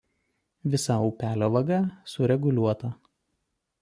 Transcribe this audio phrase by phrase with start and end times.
[0.75, 1.77] Visa upelio vaga
[2.15, 2.93] sureguliuota.